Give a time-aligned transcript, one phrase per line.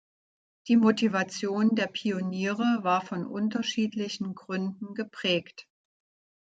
[0.67, 5.67] Die Motivation der Pioniere war von unterschiedlichen Gründen geprägt.